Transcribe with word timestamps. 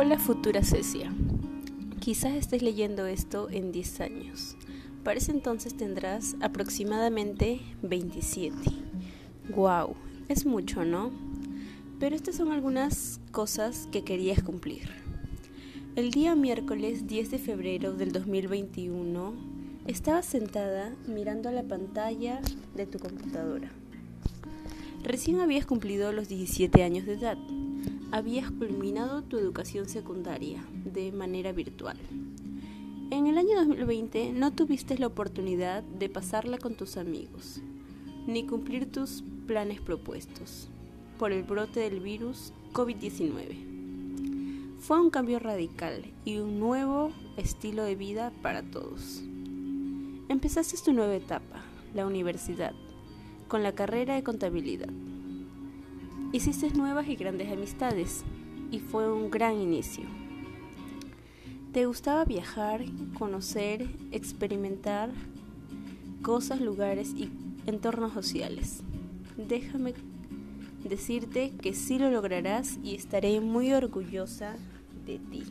Hola 0.00 0.16
futura 0.16 0.62
Cecia. 0.62 1.12
Quizás 1.98 2.34
estés 2.34 2.62
leyendo 2.62 3.06
esto 3.06 3.50
en 3.50 3.72
10 3.72 4.00
años. 4.00 4.56
Para 5.02 5.18
ese 5.18 5.32
entonces 5.32 5.76
tendrás 5.76 6.36
aproximadamente 6.40 7.60
27. 7.82 8.56
Wow, 9.56 9.96
es 10.28 10.46
mucho, 10.46 10.84
¿no? 10.84 11.10
Pero 11.98 12.14
estas 12.14 12.36
son 12.36 12.52
algunas 12.52 13.18
cosas 13.32 13.88
que 13.90 14.04
querías 14.04 14.40
cumplir. 14.40 14.88
El 15.96 16.12
día 16.12 16.36
miércoles 16.36 17.08
10 17.08 17.32
de 17.32 17.38
febrero 17.38 17.92
del 17.92 18.12
2021 18.12 19.34
estabas 19.88 20.26
sentada 20.26 20.94
mirando 21.08 21.50
la 21.50 21.64
pantalla 21.64 22.40
de 22.76 22.86
tu 22.86 23.00
computadora. 23.00 23.72
Recién 25.02 25.40
habías 25.40 25.66
cumplido 25.66 26.12
los 26.12 26.28
17 26.28 26.84
años 26.84 27.04
de 27.04 27.14
edad 27.14 27.38
habías 28.10 28.50
culminado 28.50 29.22
tu 29.22 29.38
educación 29.38 29.88
secundaria 29.88 30.64
de 30.84 31.12
manera 31.12 31.52
virtual. 31.52 31.98
En 33.10 33.26
el 33.26 33.36
año 33.36 33.56
2020 33.56 34.32
no 34.32 34.52
tuviste 34.52 34.98
la 34.98 35.08
oportunidad 35.08 35.82
de 35.82 36.08
pasarla 36.08 36.58
con 36.58 36.74
tus 36.74 36.96
amigos, 36.96 37.60
ni 38.26 38.46
cumplir 38.46 38.90
tus 38.90 39.22
planes 39.46 39.80
propuestos 39.80 40.68
por 41.18 41.32
el 41.32 41.42
brote 41.42 41.80
del 41.80 42.00
virus 42.00 42.52
COVID-19. 42.72 44.78
Fue 44.78 45.00
un 45.00 45.10
cambio 45.10 45.38
radical 45.38 46.04
y 46.24 46.38
un 46.38 46.58
nuevo 46.58 47.12
estilo 47.36 47.82
de 47.82 47.94
vida 47.94 48.32
para 48.42 48.62
todos. 48.62 49.22
Empezaste 50.28 50.76
tu 50.82 50.92
nueva 50.92 51.16
etapa, 51.16 51.62
la 51.94 52.06
universidad, 52.06 52.72
con 53.48 53.62
la 53.62 53.74
carrera 53.74 54.14
de 54.14 54.22
contabilidad. 54.22 54.88
Hiciste 56.30 56.70
nuevas 56.72 57.08
y 57.08 57.16
grandes 57.16 57.50
amistades 57.50 58.22
y 58.70 58.80
fue 58.80 59.10
un 59.10 59.30
gran 59.30 59.58
inicio. 59.58 60.04
Te 61.72 61.86
gustaba 61.86 62.26
viajar, 62.26 62.84
conocer, 63.18 63.88
experimentar 64.12 65.08
cosas, 66.20 66.60
lugares 66.60 67.14
y 67.16 67.30
entornos 67.64 68.12
sociales. 68.12 68.82
Déjame 69.38 69.94
decirte 70.86 71.52
que 71.62 71.72
sí 71.72 71.98
lo 71.98 72.10
lograrás 72.10 72.78
y 72.82 72.94
estaré 72.94 73.40
muy 73.40 73.72
orgullosa 73.72 74.54
de 75.06 75.18
ti. 75.18 75.44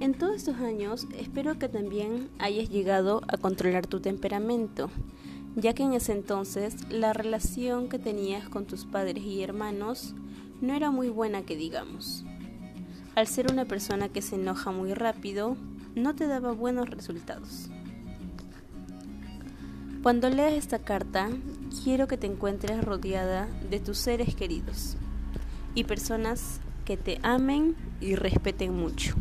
En 0.00 0.12
todos 0.12 0.36
estos 0.36 0.56
años 0.56 1.06
espero 1.18 1.58
que 1.58 1.70
también 1.70 2.28
hayas 2.38 2.68
llegado 2.68 3.22
a 3.26 3.38
controlar 3.38 3.86
tu 3.86 4.00
temperamento 4.00 4.90
ya 5.60 5.74
que 5.74 5.82
en 5.82 5.92
ese 5.92 6.12
entonces 6.12 6.88
la 6.88 7.12
relación 7.12 7.88
que 7.88 7.98
tenías 7.98 8.48
con 8.48 8.64
tus 8.64 8.84
padres 8.84 9.24
y 9.24 9.42
hermanos 9.42 10.14
no 10.60 10.72
era 10.72 10.92
muy 10.92 11.08
buena 11.08 11.42
que 11.42 11.56
digamos. 11.56 12.24
Al 13.16 13.26
ser 13.26 13.50
una 13.50 13.64
persona 13.64 14.08
que 14.08 14.22
se 14.22 14.36
enoja 14.36 14.70
muy 14.70 14.94
rápido, 14.94 15.56
no 15.96 16.14
te 16.14 16.28
daba 16.28 16.52
buenos 16.52 16.88
resultados. 16.88 17.70
Cuando 20.04 20.30
leas 20.30 20.52
esta 20.52 20.78
carta, 20.78 21.28
quiero 21.82 22.06
que 22.06 22.16
te 22.16 22.28
encuentres 22.28 22.84
rodeada 22.84 23.48
de 23.68 23.80
tus 23.80 23.98
seres 23.98 24.36
queridos 24.36 24.96
y 25.74 25.82
personas 25.84 26.60
que 26.84 26.96
te 26.96 27.18
amen 27.24 27.74
y 28.00 28.14
respeten 28.14 28.76
mucho. 28.76 29.16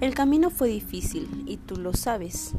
El 0.00 0.14
camino 0.14 0.48
fue 0.48 0.68
difícil 0.68 1.44
y 1.46 1.58
tú 1.58 1.76
lo 1.76 1.92
sabes 1.92 2.54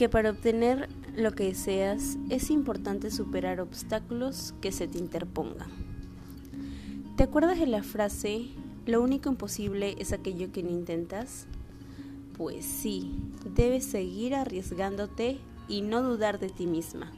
que 0.00 0.08
para 0.08 0.30
obtener 0.30 0.88
lo 1.14 1.32
que 1.32 1.44
deseas 1.44 2.16
es 2.30 2.48
importante 2.48 3.10
superar 3.10 3.60
obstáculos 3.60 4.54
que 4.62 4.72
se 4.72 4.88
te 4.88 4.96
interpongan. 4.96 5.68
¿Te 7.18 7.24
acuerdas 7.24 7.60
de 7.60 7.66
la 7.66 7.82
frase, 7.82 8.46
lo 8.86 9.02
único 9.02 9.28
imposible 9.28 9.96
es 9.98 10.14
aquello 10.14 10.52
que 10.52 10.62
no 10.62 10.70
intentas? 10.70 11.44
Pues 12.38 12.64
sí, 12.64 13.12
debes 13.54 13.84
seguir 13.84 14.34
arriesgándote 14.34 15.38
y 15.68 15.82
no 15.82 16.00
dudar 16.00 16.38
de 16.38 16.48
ti 16.48 16.66
misma. 16.66 17.12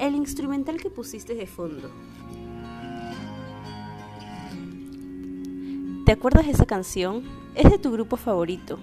El 0.00 0.16
instrumental 0.16 0.78
que 0.78 0.90
pusiste 0.90 1.36
de 1.36 1.46
fondo. 1.46 1.92
¿Te 6.06 6.10
acuerdas 6.10 6.46
de 6.46 6.52
esa 6.54 6.66
canción? 6.66 7.22
Es 7.54 7.70
de 7.70 7.78
tu 7.78 7.92
grupo 7.92 8.16
favorito. 8.16 8.80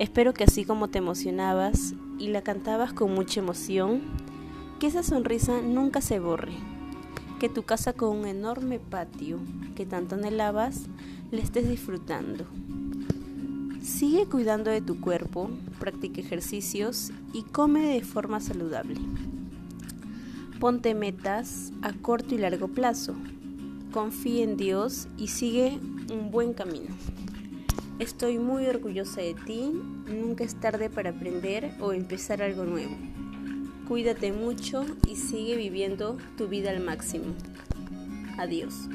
Espero 0.00 0.32
que 0.32 0.44
así 0.44 0.64
como 0.64 0.88
te 0.88 0.96
emocionabas 0.96 1.92
y 2.18 2.28
la 2.28 2.40
cantabas 2.40 2.94
con 2.94 3.12
mucha 3.12 3.40
emoción, 3.40 4.00
que 4.78 4.86
esa 4.86 5.02
sonrisa 5.02 5.60
nunca 5.60 6.00
se 6.00 6.18
borre, 6.18 6.54
que 7.38 7.50
tu 7.50 7.64
casa 7.64 7.92
con 7.92 8.16
un 8.16 8.26
enorme 8.26 8.78
patio 8.78 9.38
que 9.76 9.84
tanto 9.84 10.14
anhelabas 10.14 10.86
le 11.30 11.42
estés 11.42 11.68
disfrutando. 11.68 12.46
Sigue 13.82 14.24
cuidando 14.24 14.70
de 14.70 14.80
tu 14.80 15.02
cuerpo, 15.02 15.50
practica 15.78 16.22
ejercicios 16.22 17.12
y 17.34 17.42
come 17.42 17.80
de 17.80 18.02
forma 18.02 18.40
saludable. 18.40 18.98
Ponte 20.60 20.94
metas 20.94 21.74
a 21.82 21.92
corto 21.92 22.34
y 22.34 22.38
largo 22.38 22.68
plazo. 22.68 23.16
Confía 23.92 24.44
en 24.44 24.56
Dios 24.56 25.08
y 25.18 25.28
sigue 25.28 25.78
un 26.10 26.30
buen 26.30 26.54
camino. 26.54 26.88
Estoy 28.00 28.38
muy 28.38 28.66
orgullosa 28.66 29.20
de 29.20 29.34
ti, 29.34 29.78
nunca 30.06 30.42
es 30.42 30.58
tarde 30.58 30.88
para 30.88 31.10
aprender 31.10 31.72
o 31.80 31.92
empezar 31.92 32.40
algo 32.40 32.64
nuevo. 32.64 32.96
Cuídate 33.86 34.32
mucho 34.32 34.86
y 35.06 35.16
sigue 35.16 35.54
viviendo 35.54 36.16
tu 36.38 36.48
vida 36.48 36.70
al 36.70 36.80
máximo. 36.80 37.34
Adiós. 38.38 38.88